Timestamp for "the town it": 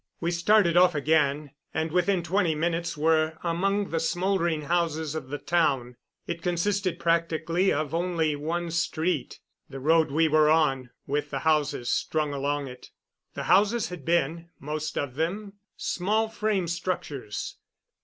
5.29-6.41